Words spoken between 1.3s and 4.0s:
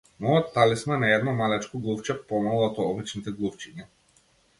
малечко глувче, помало од обичните глувчиња.